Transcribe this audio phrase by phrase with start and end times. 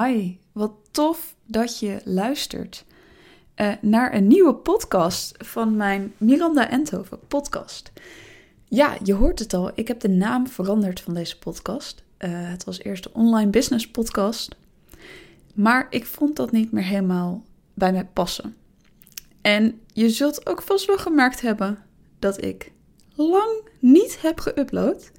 [0.00, 2.84] Hi, wat tof dat je luistert
[3.56, 7.92] uh, naar een nieuwe podcast van mijn Miranda Enthoven podcast.
[8.64, 12.02] Ja, je hoort het al, ik heb de naam veranderd van deze podcast.
[12.18, 14.56] Uh, het was eerst de online business podcast,
[15.54, 18.56] maar ik vond dat niet meer helemaal bij mij passen.
[19.40, 21.78] En je zult ook vast wel gemerkt hebben
[22.18, 22.72] dat ik
[23.14, 25.10] lang niet heb geüpload.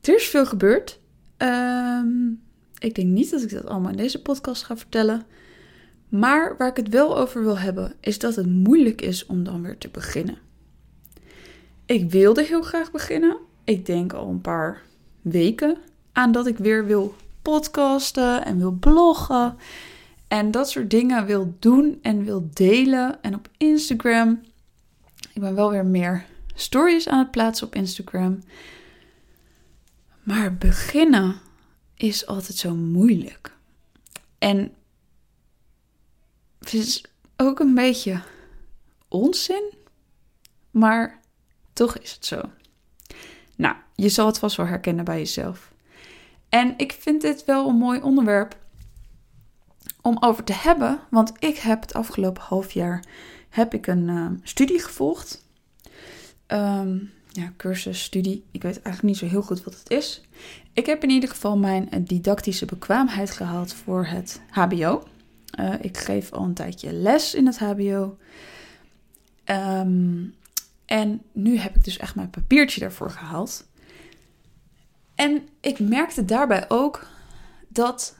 [0.00, 1.00] Er is veel gebeurd.
[1.38, 2.46] Um,
[2.78, 5.26] ik denk niet dat ik dat allemaal in deze podcast ga vertellen.
[6.08, 9.62] Maar waar ik het wel over wil hebben, is dat het moeilijk is om dan
[9.62, 10.38] weer te beginnen.
[11.86, 13.36] Ik wilde heel graag beginnen.
[13.64, 14.82] Ik denk al een paar
[15.22, 15.76] weken
[16.12, 19.56] aan dat ik weer wil podcasten en wil bloggen.
[20.28, 23.22] En dat soort dingen wil doen en wil delen.
[23.22, 24.40] En op Instagram.
[25.32, 26.24] Ik ben wel weer meer
[26.54, 28.38] stories aan het plaatsen op Instagram.
[30.22, 31.34] Maar beginnen
[31.98, 33.56] is altijd zo moeilijk.
[34.38, 34.74] En
[36.58, 37.04] het is
[37.36, 38.22] ook een beetje
[39.08, 39.74] onzin,
[40.70, 41.20] maar
[41.72, 42.40] toch is het zo.
[43.56, 45.72] Nou, je zal het vast wel herkennen bij jezelf.
[46.48, 48.56] En ik vind dit wel een mooi onderwerp
[50.02, 53.04] om over te hebben, want ik heb het afgelopen half jaar
[53.48, 55.44] heb ik een uh, studie gevolgd.
[56.46, 58.44] Um, ja, cursus, studie.
[58.50, 60.22] Ik weet eigenlijk niet zo heel goed wat het is.
[60.72, 65.08] Ik heb in ieder geval mijn didactische bekwaamheid gehaald voor het HBO.
[65.60, 68.18] Uh, ik geef al een tijdje les in het HBO.
[69.44, 70.34] Um,
[70.84, 73.66] en nu heb ik dus echt mijn papiertje daarvoor gehaald.
[75.14, 77.06] En ik merkte daarbij ook
[77.68, 78.16] dat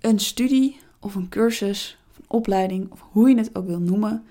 [0.00, 4.24] een studie of een cursus of een opleiding, of hoe je het ook wil noemen,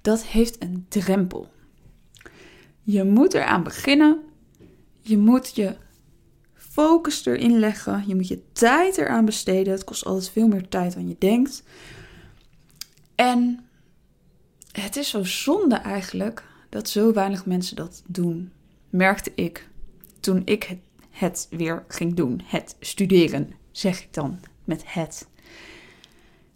[0.00, 1.52] dat heeft een drempel.
[2.84, 4.22] Je moet eraan beginnen.
[5.00, 5.76] Je moet je
[6.54, 8.04] focus erin leggen.
[8.06, 9.72] Je moet je tijd eraan besteden.
[9.72, 11.62] Het kost altijd veel meer tijd dan je denkt.
[13.14, 13.66] En
[14.72, 18.52] het is zo zonde eigenlijk dat zo weinig mensen dat doen.
[18.90, 19.68] Merkte ik
[20.20, 20.78] toen ik het,
[21.10, 22.40] het weer ging doen.
[22.44, 25.26] Het studeren, zeg ik dan met het.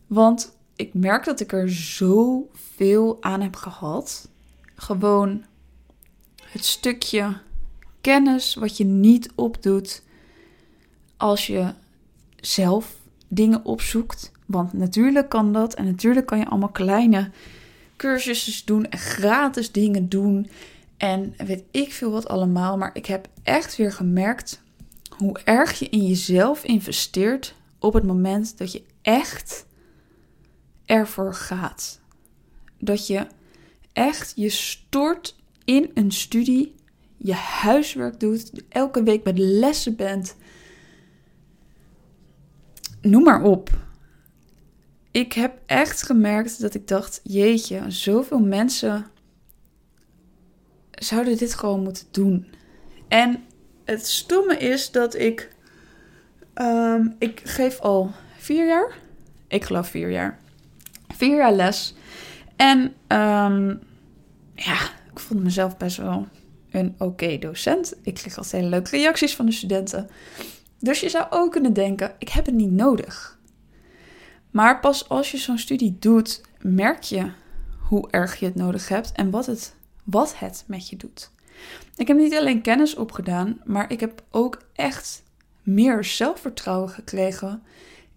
[0.07, 4.29] Want ik merk dat ik er zoveel aan heb gehad.
[4.75, 5.45] Gewoon
[6.51, 7.37] het stukje
[8.01, 10.03] kennis wat je niet opdoet
[11.17, 11.73] als je
[12.37, 12.97] zelf
[13.29, 14.33] dingen opzoekt.
[14.47, 17.31] Want natuurlijk kan dat en natuurlijk kan je allemaal kleine
[17.97, 20.51] cursussen doen en gratis dingen doen
[20.97, 22.77] en weet ik veel wat allemaal.
[22.77, 24.61] Maar ik heb echt weer gemerkt
[25.17, 29.67] hoe erg je in jezelf investeert op het moment dat je echt
[30.85, 32.01] ervoor gaat.
[32.79, 33.27] Dat je
[33.93, 35.37] echt je stort
[35.69, 36.75] in een studie
[37.17, 40.37] je huiswerk doet, elke week bij de lessen bent.
[43.01, 43.71] Noem maar op.
[45.11, 49.07] Ik heb echt gemerkt dat ik dacht: jeetje, zoveel mensen
[50.91, 52.47] zouden dit gewoon moeten doen.
[53.09, 53.45] En
[53.85, 55.57] het stomme is dat ik.
[56.55, 58.99] Um, ik geef al vier jaar.
[59.49, 60.39] Ik geloof vier jaar.
[61.09, 61.95] Vier jaar les.
[62.57, 63.81] En um,
[64.55, 66.27] ja, ik vond mezelf best wel
[66.71, 67.95] een oké docent.
[68.03, 70.11] Ik kreeg altijd hele leuke reacties van de studenten.
[70.79, 73.39] Dus je zou ook kunnen denken: ik heb het niet nodig.
[74.51, 77.31] Maar pas als je zo'n studie doet, merk je
[77.79, 79.75] hoe erg je het nodig hebt en wat het,
[80.05, 81.31] wat het met je doet.
[81.97, 85.23] Ik heb niet alleen kennis opgedaan, maar ik heb ook echt
[85.63, 87.63] meer zelfvertrouwen gekregen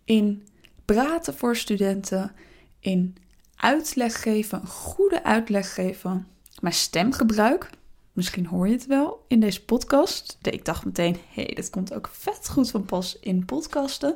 [0.04, 0.48] in
[0.86, 2.32] praten voor studenten,
[2.80, 3.16] in
[3.56, 6.28] uitleg geven, goede uitleg geven
[6.62, 7.70] mijn stemgebruik.
[8.12, 10.38] Misschien hoor je het wel in deze podcast.
[10.42, 14.16] Ik dacht meteen, hé, hey, dit komt ook vet goed van pas in podcasten.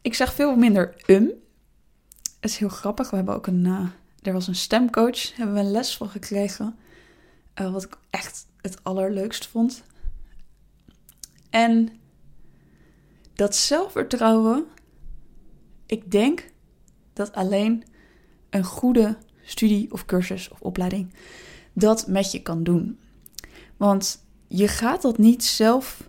[0.00, 1.30] Ik zeg veel minder um.
[2.40, 3.10] Het is heel grappig.
[3.10, 3.88] We hebben ook een, uh,
[4.22, 6.76] er was een stemcoach, hebben we een les van gekregen.
[7.60, 9.82] Uh, wat ik echt het allerleukst vond.
[11.50, 12.00] En
[13.34, 14.66] dat zelfvertrouwen,
[15.86, 16.50] ik denk
[17.12, 17.84] dat alleen
[18.50, 21.12] een goede studie of cursus of opleiding
[21.72, 22.98] dat met je kan doen.
[23.76, 26.08] Want je gaat dat niet zelf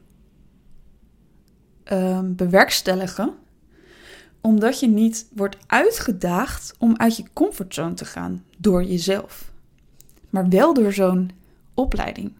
[1.91, 3.33] um, bewerkstelligen,
[4.41, 9.51] omdat je niet wordt uitgedaagd om uit je comfortzone te gaan door jezelf,
[10.29, 11.31] maar wel door zo'n
[11.73, 12.33] opleiding.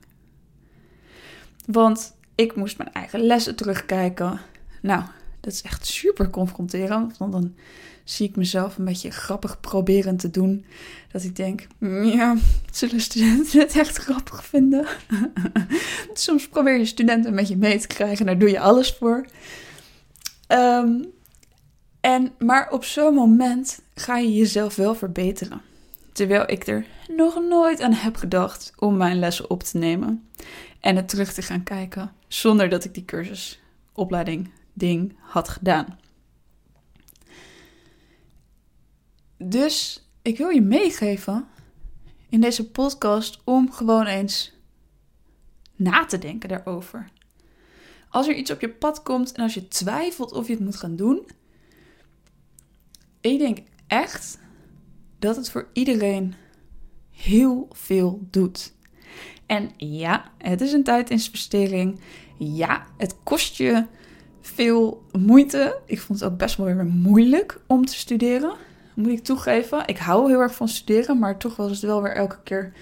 [1.65, 4.39] Want ik moest mijn eigen lessen terugkijken.
[4.81, 5.03] Nou,
[5.43, 7.53] dat is echt super confronterend, want dan
[8.03, 10.65] zie ik mezelf een beetje grappig proberen te doen.
[11.11, 12.35] Dat ik denk, mm, ja,
[12.71, 14.85] zullen studenten het echt grappig vinden?
[16.13, 19.25] Soms probeer je studenten een beetje mee te krijgen, daar doe je alles voor.
[20.47, 21.03] Ehm,
[22.01, 25.61] En, maar op zo'n moment ga je jezelf wel verbeteren.
[26.11, 30.27] Terwijl ik er nog nooit aan heb gedacht om mijn lessen op te nemen
[30.79, 33.61] en het terug te gaan kijken zonder dat ik die cursus,
[33.93, 35.99] opleiding, ding had gedaan.
[39.37, 41.47] Dus ik wil je meegeven
[42.29, 44.53] in deze podcast om gewoon eens
[45.75, 47.09] na te denken daarover.
[48.09, 50.75] Als er iets op je pad komt en als je twijfelt of je het moet
[50.75, 51.27] gaan doen,
[53.21, 54.39] ik denk echt
[55.19, 56.33] dat het voor iedereen
[57.11, 58.73] heel veel doet.
[59.45, 61.99] En ja, het is een tijdinvestering.
[62.37, 63.85] Ja, het kost je
[64.43, 65.79] veel moeite.
[65.85, 68.53] Ik vond het ook best wel weer moeilijk om te studeren.
[68.95, 69.87] Moet ik toegeven.
[69.87, 72.73] Ik hou heel erg van studeren, maar toch was het wel weer elke keer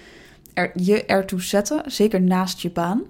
[0.54, 1.90] er, je ertoe zetten.
[1.90, 3.02] Zeker naast je baan.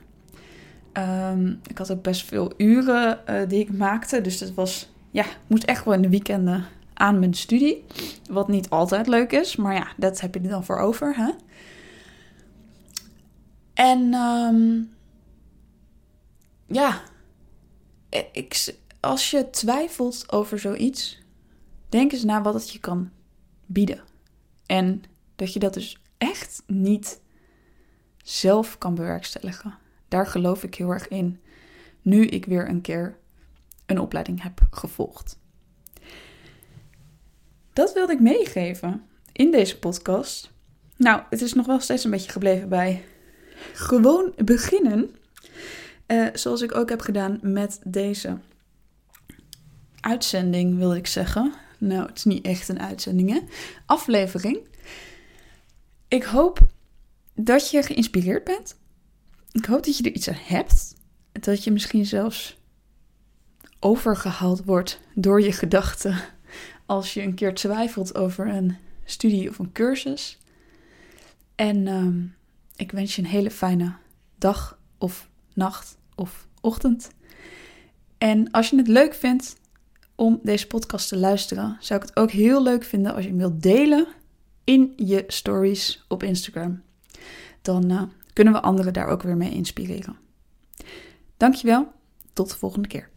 [0.93, 4.21] Ehm, ik had ook best veel uren uh, die ik maakte.
[4.21, 6.65] Dus dat was, ja, ik moest echt wel in de weekenden
[6.95, 7.85] aan mijn studie.
[8.31, 11.15] Wat niet altijd leuk is, maar ja, dat heb je er dan voor over.
[11.17, 11.31] Hè?
[13.75, 14.91] En um,
[16.67, 17.01] ja,
[18.33, 21.23] ik, als je twijfelt over zoiets,
[21.89, 23.11] denk eens na wat het je kan
[23.67, 24.03] bieden.
[24.67, 25.03] En
[25.37, 27.21] dat je dat dus echt niet
[28.23, 29.79] zelf kan bewerkstelligen.
[30.09, 31.41] Daar geloof ik heel erg in.
[32.03, 33.19] Nu ik weer een keer
[33.87, 35.39] een opleiding heb gevolgd.
[37.73, 40.51] Dat wilde ik meegeven in deze podcast.
[40.97, 43.05] Nou, het is nog wel steeds een beetje gebleven bij
[43.73, 45.15] gewoon beginnen.
[46.13, 48.39] Uh, zoals ik ook heb gedaan met deze
[50.01, 51.55] uitzending, wil ik zeggen.
[51.79, 53.41] Nou, het is niet echt een uitzending, hè?
[53.87, 54.59] Aflevering.
[56.09, 56.67] Ik hoop
[57.35, 58.77] dat je geïnspireerd bent.
[59.53, 60.95] Ik hoop dat je er iets aan hebt.
[61.33, 62.61] Dat je misschien zelfs
[63.81, 66.17] overgehaald wordt door je gedachten
[66.87, 70.39] als je een keer twijfelt over een studie of een cursus.
[71.55, 72.31] En uh,
[72.77, 73.95] ik wens je een hele fijne
[74.39, 77.11] dag of nacht of ochtend.
[78.19, 79.57] En als je het leuk vindt
[80.15, 83.39] om deze podcast te luisteren, zou ik het ook heel leuk vinden als je hem
[83.39, 84.07] wilt delen
[84.65, 86.83] in je stories op Instagram.
[87.63, 90.17] Dan uh, kunnen we anderen daar ook weer mee inspireren.
[91.37, 91.93] Dankjewel,
[92.33, 93.12] tot de volgende keer.